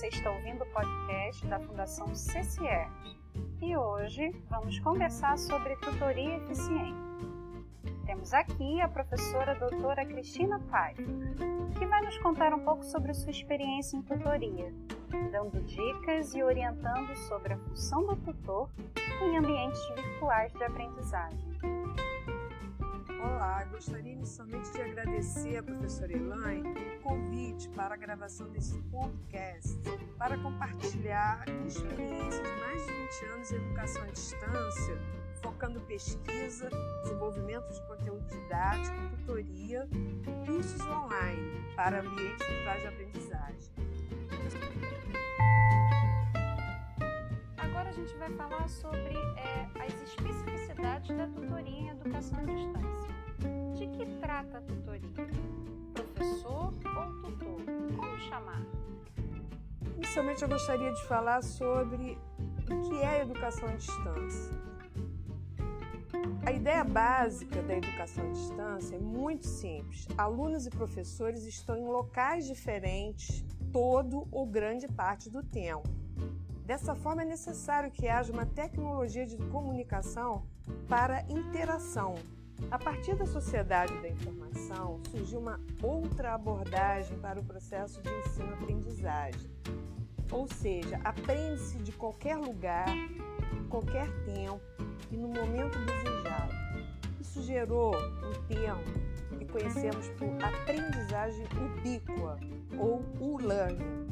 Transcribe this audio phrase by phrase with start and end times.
[0.00, 2.90] você está ouvindo o podcast da Fundação CCR
[3.60, 6.96] e hoje vamos conversar sobre tutoria eficiente.
[8.06, 11.02] Temos aqui a professora doutora Cristina Paiva,
[11.78, 14.72] que vai nos contar um pouco sobre sua experiência em tutoria,
[15.30, 18.70] dando dicas e orientando sobre a função do tutor
[19.20, 21.79] em ambientes virtuais de aprendizagem.
[23.22, 29.78] Olá, gostaria inicialmente de agradecer à professora Elaine o convite para a gravação desse podcast
[30.16, 34.98] para compartilhar experiências de mais de 20 anos de educação à distância,
[35.42, 36.70] focando pesquisa,
[37.02, 43.74] desenvolvimento de conteúdo didático, tutoria e cursos online para ambientes virtuais de aprendizagem.
[47.58, 53.19] Agora a gente vai falar sobre é, as especificidades da tutoria em educação à distância.
[53.76, 55.08] De que trata a tutoria?
[55.94, 57.60] Professor ou tutor?
[57.96, 58.62] Como chamar?
[59.96, 62.18] Inicialmente eu gostaria de falar sobre
[62.70, 64.60] o que é educação à distância.
[66.44, 70.08] A ideia básica da educação à distância é muito simples.
[70.16, 75.88] Alunos e professores estão em locais diferentes todo ou grande parte do tempo.
[76.64, 80.44] Dessa forma, é necessário que haja uma tecnologia de comunicação
[80.88, 82.14] para interação.
[82.70, 89.50] A partir da sociedade da informação, surgiu uma outra abordagem para o processo de ensino-aprendizagem.
[90.30, 94.60] Ou seja, aprende-se de qualquer lugar, em qualquer tempo
[95.10, 96.52] e no momento desejado.
[97.20, 98.82] Isso gerou um termo
[99.38, 102.38] que conhecemos por aprendizagem ubíqua
[102.78, 104.08] ou U-learning.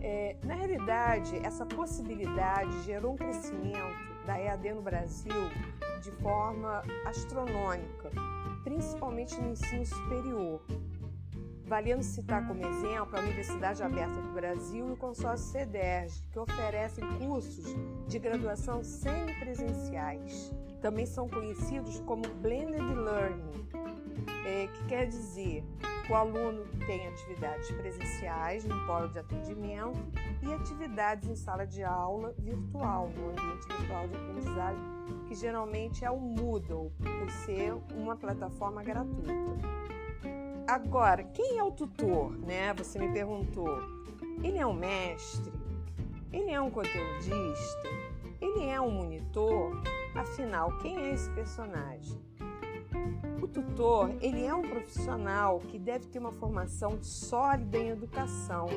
[0.00, 5.32] É, na realidade, essa possibilidade gerou um crescimento da EAD no Brasil
[6.00, 8.10] de forma astronômica,
[8.64, 10.60] principalmente no ensino superior.
[11.66, 17.06] Valendo citar como exemplo a Universidade Aberta do Brasil e o consórcio CEDERJ, que oferecem
[17.18, 17.76] cursos
[18.08, 20.52] de graduação semipresenciais.
[20.82, 23.68] Também são conhecidos como Blended Learning,
[24.44, 25.62] é, que quer dizer
[26.04, 30.00] que o aluno tem atividades presenciais no polo de atendimento
[30.42, 36.10] e atividades em sala de aula virtual, no ambiente virtual de aprendizagem, que geralmente é
[36.10, 39.30] o Moodle, por ser uma plataforma gratuita.
[40.66, 42.72] Agora, quem é o tutor, né?
[42.74, 43.78] Você me perguntou.
[44.42, 45.52] Ele é um mestre?
[46.32, 47.88] Ele é um conteudista?
[48.40, 49.82] Ele é um monitor?
[50.14, 52.18] Afinal, quem é esse personagem?
[53.42, 58.68] O tutor, ele é um profissional que deve ter uma formação sólida em educação.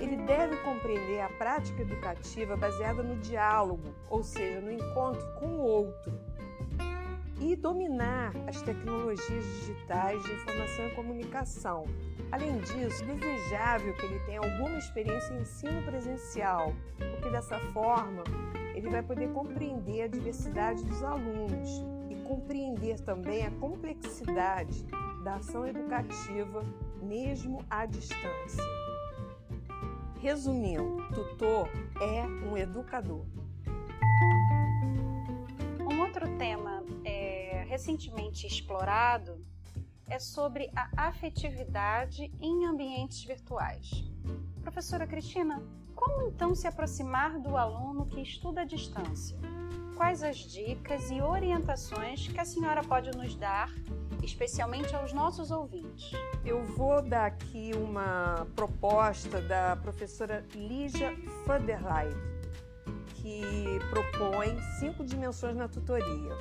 [0.00, 5.60] Ele deve compreender a prática educativa baseada no diálogo, ou seja, no encontro com o
[5.60, 6.12] outro,
[7.38, 11.84] e dominar as tecnologias digitais de informação e comunicação.
[12.32, 18.24] Além disso, é desejável que ele tenha alguma experiência em ensino presencial, porque dessa forma
[18.74, 24.86] ele vai poder compreender a diversidade dos alunos e compreender também a complexidade
[25.24, 26.64] da ação educativa,
[27.02, 28.89] mesmo à distância.
[30.20, 31.66] Resumindo, tutor
[31.98, 33.24] é um educador.
[35.90, 39.42] Um outro tema é, recentemente explorado
[40.06, 44.04] é sobre a afetividade em ambientes virtuais.
[44.60, 45.62] Professora Cristina,
[45.94, 49.38] como então se aproximar do aluno que estuda à distância?
[49.96, 53.70] Quais as dicas e orientações que a senhora pode nos dar,
[54.22, 56.12] especialmente aos nossos ouvintes?
[56.44, 61.14] Eu vou dar aqui uma proposta da professora Lígia
[61.46, 62.14] Vanderleid,
[63.16, 66.36] que propõe cinco dimensões na tutoria,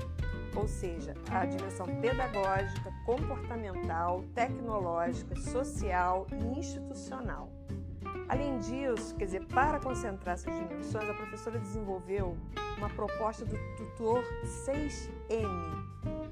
[0.56, 7.52] ou seja, a dimensão pedagógica, comportamental, tecnológica, social e institucional.
[8.28, 12.38] Além disso, quer dizer, para concentrar essas dimensões, a professora desenvolveu
[12.78, 15.10] uma proposta do tutor 6M,
[16.04, 16.29] que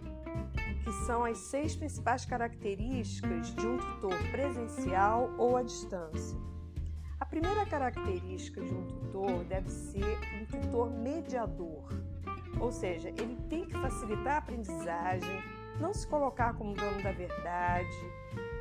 [1.06, 6.38] são as seis principais características de um tutor presencial ou à distância.
[7.20, 11.90] A primeira característica de um tutor deve ser um tutor mediador,
[12.60, 15.44] ou seja, ele tem que facilitar a aprendizagem,
[15.80, 17.98] não se colocar como dono da verdade,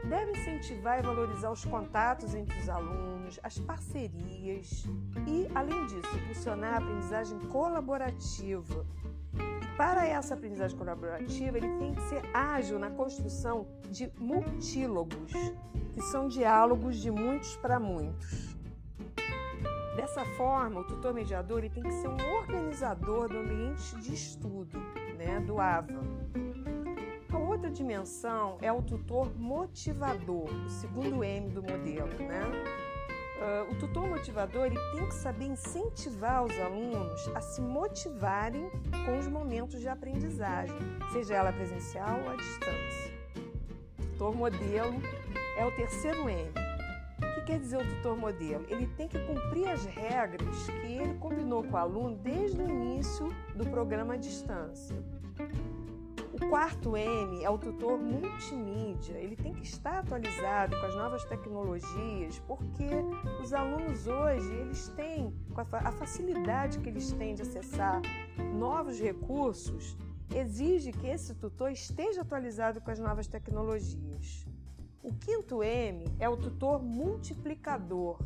[0.08, 4.84] deve incentivar e valorizar os contatos entre os alunos, as parcerias
[5.26, 8.86] e, além disso, impulsionar a aprendizagem colaborativa.
[9.76, 15.32] Para essa aprendizagem colaborativa, ele tem que ser ágil na construção de multílogos,
[15.92, 18.56] que são diálogos de muitos para muitos.
[19.96, 24.78] Dessa forma, o tutor mediador ele tem que ser um organizador do ambiente de estudo,
[25.16, 26.00] né, do AVA
[27.36, 32.85] a outra dimensão é o tutor motivador, o segundo M do modelo, né?
[33.36, 38.70] Uh, o tutor motivador ele tem que saber incentivar os alunos a se motivarem
[39.04, 40.74] com os momentos de aprendizagem,
[41.12, 43.12] seja ela presencial ou à distância.
[43.98, 45.02] O tutor modelo
[45.58, 46.50] é o terceiro M.
[47.20, 48.64] O que quer dizer o tutor modelo?
[48.70, 53.28] Ele tem que cumprir as regras que ele combinou com o aluno desde o início
[53.54, 54.96] do programa à distância.
[56.36, 59.14] O quarto M é o tutor multimídia.
[59.14, 62.90] Ele tem que estar atualizado com as novas tecnologias, porque
[63.42, 65.34] os alunos hoje eles têm
[65.72, 68.02] a facilidade que eles têm de acessar
[68.54, 69.96] novos recursos,
[70.34, 74.46] exige que esse tutor esteja atualizado com as novas tecnologias.
[75.02, 78.18] O quinto M é o tutor multiplicador.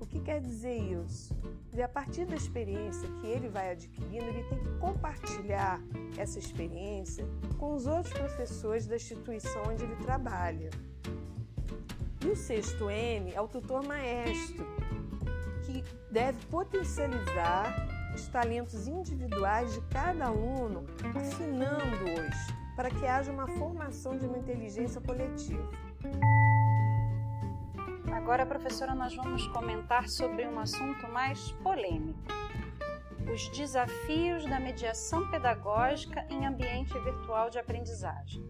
[0.00, 1.32] O que quer dizer isso?
[1.74, 5.82] E a partir da experiência que ele vai adquirindo, ele tem que compartilhar
[6.16, 7.26] essa experiência
[7.58, 10.70] com os outros professores da instituição onde ele trabalha.
[12.24, 14.64] E o sexto M é o tutor maestro,
[15.64, 15.82] que
[16.12, 17.74] deve potencializar
[18.14, 20.84] os talentos individuais de cada aluno,
[21.16, 25.68] afinando-os para que haja uma formação de uma inteligência coletiva.
[28.14, 32.20] Agora, professora, nós vamos comentar sobre um assunto mais polêmico:
[33.30, 38.42] os desafios da mediação pedagógica em ambiente virtual de aprendizagem.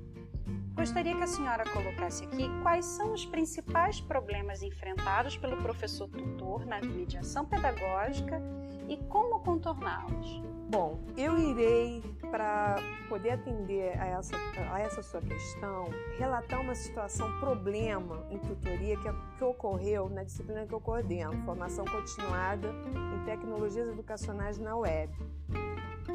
[0.75, 6.67] Gostaria que a senhora colocasse aqui quais são os principais problemas enfrentados pelo professor tutor
[6.67, 8.43] na mediação pedagógica
[8.89, 10.43] e como contorná-los.
[10.69, 12.77] Bom, eu irei, para
[13.09, 14.35] poder atender a essa,
[14.73, 15.89] a essa sua questão,
[16.19, 19.09] relatar uma situação, problema em tutoria que,
[19.39, 22.75] que ocorreu na disciplina que eu coordeno, Formação Continuada
[23.15, 25.15] em Tecnologias Educacionais na Web.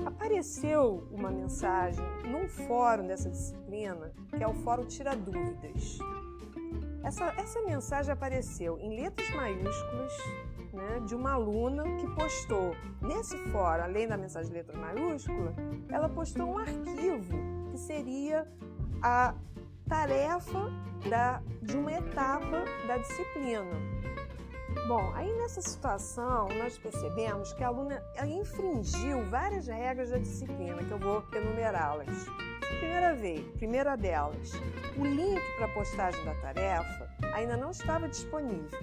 [0.06, 6.00] Apareceu uma mensagem num fórum dessa disciplina, que é o Fórum Tira Dúvidas.
[7.04, 10.13] Essa, essa mensagem apareceu em letras maiúsculas,
[10.79, 15.53] né, de uma aluna que postou nesse fórum, além da mensagem letra maiúscula,
[15.89, 17.37] ela postou um arquivo
[17.71, 18.47] que seria
[19.01, 19.35] a
[19.87, 20.71] tarefa
[21.09, 23.99] da, de uma etapa da disciplina.
[24.87, 30.91] Bom, aí nessa situação nós percebemos que a aluna infringiu várias regras da disciplina, que
[30.91, 32.07] eu vou enumerá-las.
[32.79, 34.51] Primeira vez, primeira delas,
[34.97, 38.79] o link para a postagem da tarefa ainda não estava disponível.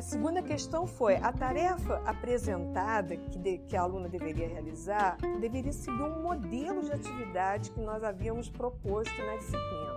[0.00, 5.74] A segunda questão foi: a tarefa apresentada que, de, que a aluna deveria realizar deveria
[5.74, 9.92] seguir um modelo de atividade que nós havíamos proposto na disciplina.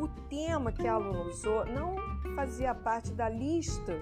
[0.00, 1.94] O tema que a aluna usou não
[2.34, 3.96] fazia parte da lista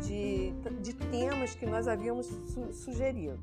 [0.00, 3.40] de, de temas que nós havíamos su sugerido.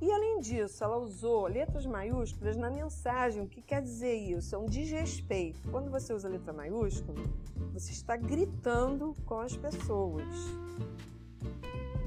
[0.00, 3.42] E além disso, ela usou letras maiúsculas na mensagem.
[3.42, 4.54] O que quer dizer isso?
[4.54, 5.68] É um desrespeito.
[5.70, 7.18] Quando você usa letra maiúscula,
[7.72, 10.24] você está gritando com as pessoas.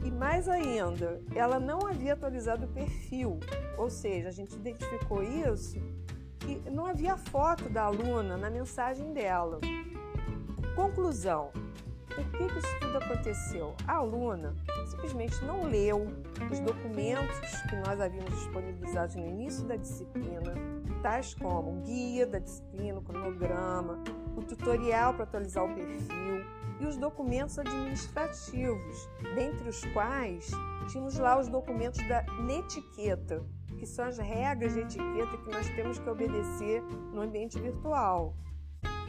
[0.03, 3.39] E mais ainda, ela não havia atualizado o perfil,
[3.77, 5.77] ou seja, a gente identificou isso
[6.39, 9.61] que não havia foto da aluna na mensagem dela.
[10.75, 11.51] Conclusão:
[12.13, 13.75] por que, isso tudo aconteceu?
[13.87, 14.55] A aluna
[14.85, 16.07] simplesmente não leu
[16.51, 20.53] os documentos que nós havíamos disponibilizados no início da disciplina,
[21.01, 24.01] tais como o guia da disciplina, o cronograma,
[24.35, 26.45] o tutorial para atualizar o perfil
[26.79, 30.51] e os documentos administrativos, dentre os quais
[30.87, 33.43] tínhamos lá os documentos da netiqueta,
[33.77, 38.35] que são as regras de etiqueta que nós temos que obedecer no ambiente virtual.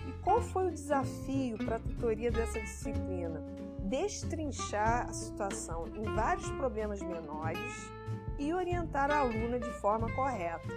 [0.07, 3.43] E qual foi o desafio para a tutoria dessa disciplina?
[3.81, 7.91] Destrinchar a situação em vários problemas menores
[8.39, 10.69] e orientar a aluna de forma correta.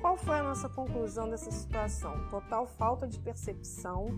[0.00, 2.28] Qual foi a nossa conclusão dessa situação?
[2.28, 4.08] Total falta de percepção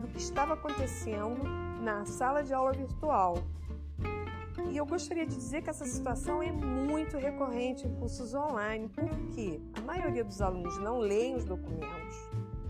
[0.00, 1.44] do que estava acontecendo
[1.80, 3.36] na sala de aula virtual.
[4.70, 9.60] E eu gostaria de dizer que essa situação é muito recorrente em cursos online, porque
[9.74, 12.16] a maioria dos alunos não leem os documentos,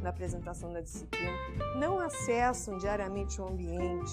[0.06, 1.36] na apresentação da disciplina,
[1.74, 4.12] não acessam diariamente o ambiente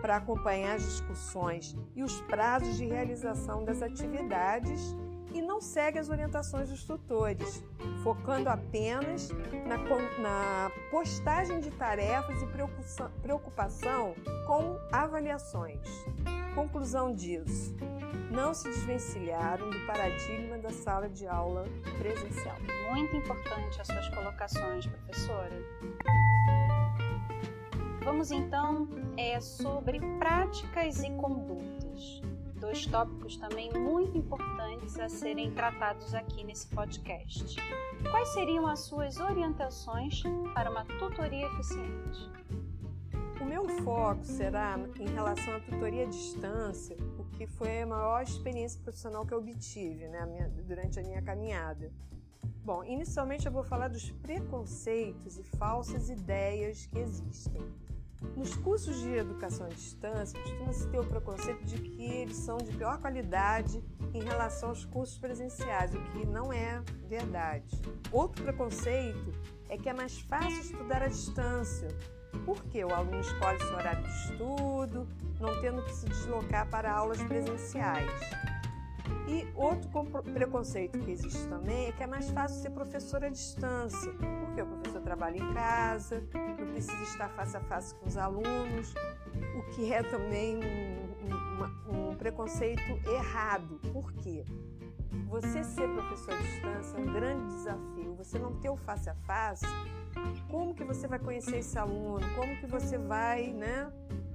[0.00, 4.96] para acompanhar as discussões e os prazos de realização das atividades
[5.34, 7.62] e não seguem as orientações dos tutores,
[8.02, 9.28] focando apenas
[9.66, 9.76] na,
[10.22, 12.46] na postagem de tarefas e
[13.20, 14.14] preocupação
[14.46, 15.80] com avaliações.
[16.54, 17.74] Conclusão disso:
[18.30, 21.64] não se desvencilharam do paradigma da sala de aula
[21.98, 22.56] presencial.
[22.90, 25.62] Muito importante as suas colocações, professora.
[28.04, 32.22] Vamos então é, sobre práticas e condutas.
[32.60, 37.56] Dois tópicos também muito importantes a serem tratados aqui nesse podcast.
[38.10, 40.22] Quais seriam as suas orientações
[40.54, 42.30] para uma tutoria eficiente?
[43.40, 46.96] O meu foco será em relação à tutoria à distância,
[47.36, 51.90] que foi a maior experiência profissional que eu obtive né, durante a minha caminhada.
[52.64, 57.62] Bom, inicialmente eu vou falar dos preconceitos e falsas ideias que existem.
[58.36, 62.72] Nos cursos de educação à distância, costuma-se ter o preconceito de que eles são de
[62.72, 67.80] pior qualidade em relação aos cursos presenciais, o que não é verdade.
[68.10, 69.32] Outro preconceito
[69.68, 71.88] é que é mais fácil estudar à distância,
[72.44, 75.08] porque o aluno escolhe seu horário de estudo,
[75.40, 78.10] não tendo que se deslocar para aulas presenciais.
[79.26, 79.88] E outro
[80.32, 84.12] preconceito que existe também é que é mais fácil ser professor à distância,
[84.44, 88.94] porque o professor trabalha em casa, não precisa estar face a face com os alunos,
[89.58, 93.80] o que é também um, um, um preconceito errado.
[93.92, 94.44] Por quê?
[95.28, 98.14] Você ser professor à distância é um grande desafio.
[98.16, 99.66] Você não ter o face a face,
[100.50, 102.20] como que você vai conhecer esse aluno?
[102.34, 103.90] Como que você vai, né,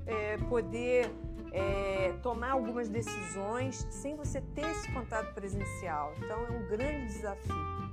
[0.06, 1.10] é, poder
[1.52, 6.14] é, tomar algumas decisões sem você ter esse contato presencial.
[6.18, 7.90] Então é um grande desafio.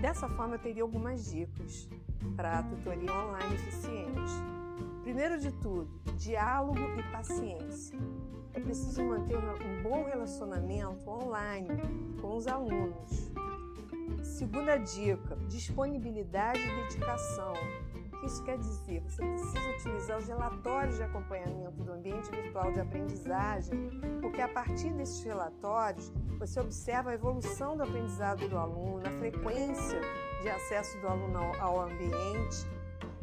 [0.00, 1.88] Dessa forma, eu teria algumas dicas
[2.36, 4.32] para a tutoria online eficiente.
[5.02, 7.98] Primeiro de tudo, diálogo e paciência.
[8.52, 11.68] É preciso manter um bom relacionamento online
[12.20, 13.30] com os alunos.
[14.22, 17.54] Segunda dica: disponibilidade e dedicação
[18.20, 19.00] que isso quer dizer?
[19.00, 24.92] Você precisa utilizar os relatórios de acompanhamento do ambiente virtual de aprendizagem, porque a partir
[24.92, 30.00] desses relatórios você observa a evolução do aprendizado do aluno, a frequência
[30.42, 32.66] de acesso do aluno ao ambiente,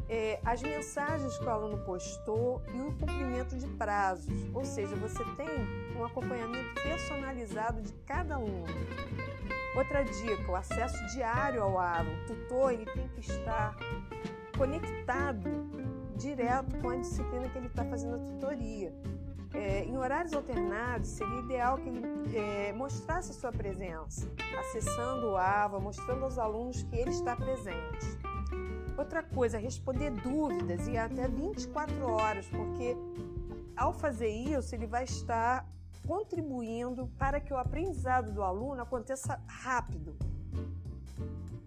[0.08, 5.22] é, as mensagens que o aluno postou e o cumprimento de prazos, ou seja, você
[5.36, 5.48] tem
[5.96, 8.64] um acompanhamento personalizado de cada aluno.
[9.76, 12.22] Outra dica, o acesso diário ao aluno.
[12.22, 13.76] O tutor ele tem que estar
[14.56, 15.48] conectado
[16.16, 18.92] direto com a disciplina que ele está fazendo a tutoria.
[19.54, 22.02] É, em horários alternados, seria ideal que ele
[22.36, 28.18] é, mostrasse a sua presença, acessando o AVA, mostrando aos alunos que ele está presente.
[28.98, 32.96] Outra coisa, responder dúvidas e até 24 horas, porque
[33.76, 35.64] ao fazer isso, ele vai estar
[36.04, 40.16] contribuindo para que o aprendizado do aluno aconteça rápido,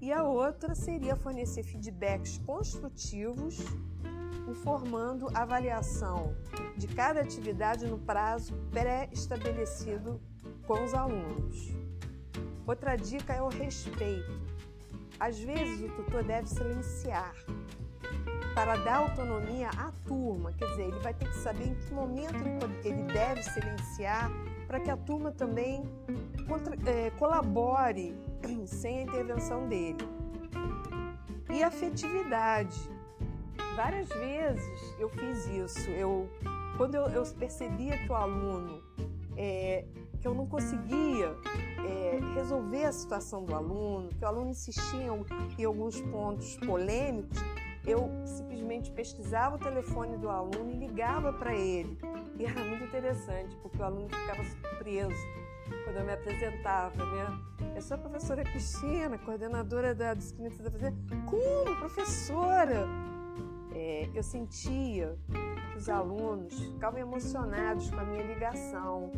[0.01, 3.59] e a outra seria fornecer feedbacks construtivos,
[4.50, 6.35] informando a avaliação
[6.75, 10.19] de cada atividade no prazo pré-estabelecido
[10.67, 11.69] com os alunos.
[12.67, 14.50] Outra dica é o respeito.
[15.21, 17.31] Às vezes o tutor deve silenciar
[18.55, 22.43] para dar autonomia à turma, quer dizer, ele vai ter que saber em que momento
[22.83, 24.31] ele deve silenciar
[24.65, 25.83] para que a turma também
[26.87, 28.15] é, colabore
[28.65, 29.99] sem a intervenção dele.
[31.53, 32.89] E afetividade.
[33.75, 35.87] Várias vezes eu fiz isso.
[35.91, 36.27] Eu,
[36.77, 38.81] quando eu, eu percebia que o aluno,
[39.37, 39.85] é,
[40.21, 41.35] que eu não conseguia
[41.83, 45.09] é, resolver a situação do aluno, que o aluno insistia
[45.57, 47.39] em alguns pontos polêmicos,
[47.85, 51.97] eu simplesmente pesquisava o telefone do aluno e ligava para ele.
[52.37, 55.15] E era muito interessante, porque o aluno ficava surpreso
[55.83, 57.39] quando eu me apresentava, né?
[57.75, 60.93] Eu sou a professora Cristina, coordenadora da disciplina da fazer.
[61.25, 62.85] Como, professora?
[63.73, 65.17] É, eu sentia
[65.71, 69.11] que os alunos ficavam emocionados com a minha ligação.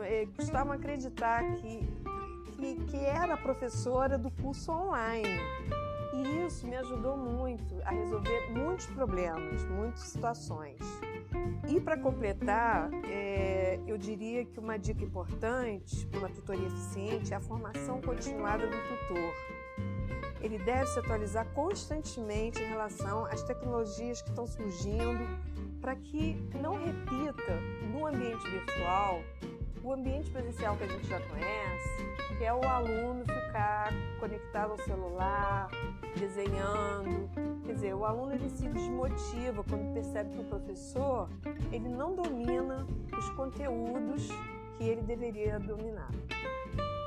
[0.00, 1.88] E, custavam acreditar que,
[2.56, 5.38] que, que era professora do curso online.
[6.14, 10.78] E isso me ajudou muito a resolver muitos problemas, muitas situações.
[11.68, 17.36] E para completar, é, eu diria que uma dica importante para uma tutoria eficiente é
[17.36, 19.34] a formação continuada do tutor.
[20.42, 25.24] Ele deve se atualizar constantemente em relação às tecnologias que estão surgindo
[25.80, 27.58] para que não repita
[27.90, 29.22] no ambiente virtual
[29.82, 34.78] o ambiente presencial que a gente já conhece, que é o aluno ficar conectado ao
[34.78, 35.68] celular,
[36.16, 37.28] desenhando.
[37.66, 41.28] Quer dizer, o aluno ele se desmotiva quando percebe que o professor
[41.72, 42.86] ele não domina
[43.16, 44.28] os conteúdos
[44.78, 46.10] que ele deveria dominar.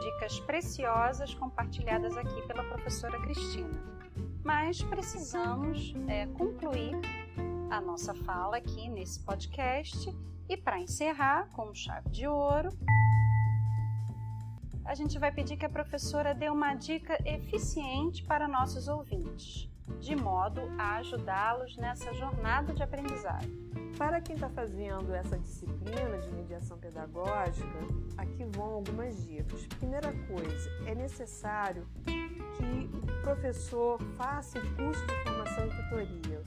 [0.02, 3.96] Dicas preciosas compartilhadas aqui pela professora Cristina.
[4.44, 6.96] Mas precisamos é, concluir
[7.70, 10.14] a nossa fala aqui nesse podcast
[10.48, 12.70] e para encerrar com chave de ouro,
[14.86, 19.68] a gente vai pedir que a professora dê uma dica eficiente para nossos ouvintes,
[20.00, 23.52] de modo a ajudá-los nessa jornada de aprendizagem.
[23.98, 27.80] Para quem está fazendo essa disciplina de mediação pedagógica,
[28.18, 29.66] aqui vão algumas dicas.
[29.66, 36.44] Primeira coisa, é necessário que o professor faça o curso de formação em tutoria.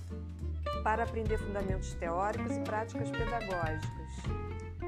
[0.83, 4.09] Para aprender fundamentos teóricos e práticas pedagógicas.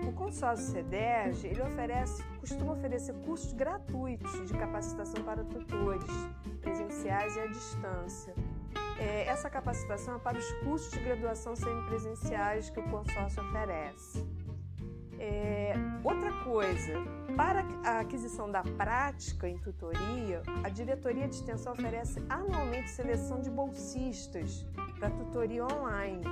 [0.06, 6.10] O consórcio CEDERJ, ele oferece, costuma oferecer cursos gratuitos de capacitação para tutores,
[6.60, 8.34] presenciais e à distância.
[8.98, 14.26] É, essa capacitação é para os cursos de graduação semipresenciais que o consórcio oferece.
[15.18, 16.94] É, outra coisa,
[17.36, 23.50] para a aquisição da prática em tutoria, a diretoria de extensão oferece anualmente seleção de
[23.50, 24.66] bolsistas
[25.00, 26.22] para tutoria online.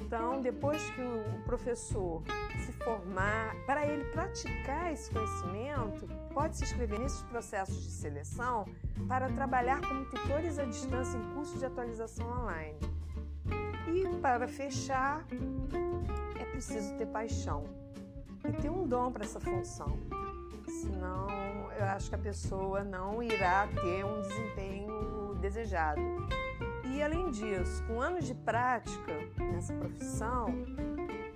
[0.00, 2.22] Então, depois que o professor
[2.64, 8.66] se formar, para ele praticar esse conhecimento, pode se inscrever nesses processos de seleção
[9.06, 12.78] para trabalhar como tutores à distância em cursos de atualização online.
[13.86, 15.24] E para fechar,
[16.40, 17.64] é preciso ter paixão
[18.48, 19.98] e ter um dom para essa função.
[20.66, 21.28] Senão,
[21.78, 26.00] eu acho que a pessoa não irá ter um desempenho desejado.
[26.92, 30.46] E além disso, com anos de prática nessa profissão,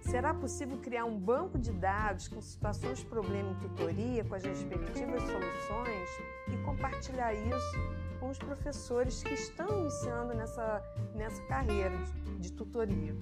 [0.01, 4.45] será possível criar um banco de dados com situações de problema em tutoria, com as
[4.45, 6.09] respectivas soluções
[6.49, 7.79] e compartilhar isso
[8.21, 10.83] com os professores que estão iniciando nessa,
[11.15, 11.97] nessa carreira
[12.39, 13.15] de, tutoria.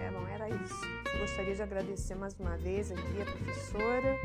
[0.00, 0.80] É, era isso.
[1.20, 4.16] Gostaria de agradecer mais uma vez aqui a professora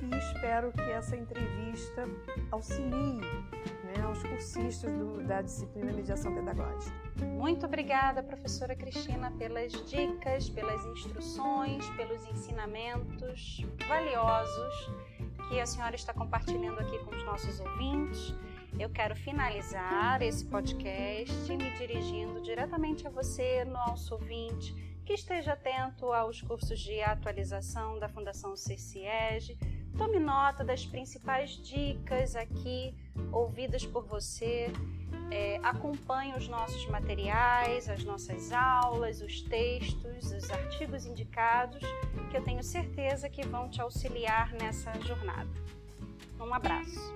[0.00, 2.08] e espero que essa entrevista
[2.50, 3.20] auxilie
[3.96, 6.94] né, aos cursistas do, da disciplina Mediação Pedagógica.
[7.24, 14.90] Muito obrigada, professora Cristina, pelas dicas, pelas instruções, pelos ensinamentos valiosos
[15.48, 18.34] que a senhora está compartilhando aqui com os nossos ouvintes.
[18.78, 24.74] Eu quero finalizar esse podcast me dirigindo diretamente a você, nosso ouvinte,
[25.04, 29.56] que esteja atento aos cursos de atualização da Fundação CCIEG.
[29.96, 32.94] Tome nota das principais dicas aqui
[33.32, 34.72] ouvidas por você.
[35.30, 41.80] É, acompanhe os nossos materiais, as nossas aulas, os textos, os artigos indicados,
[42.30, 45.50] que eu tenho certeza que vão te auxiliar nessa jornada.
[46.38, 47.14] Um abraço.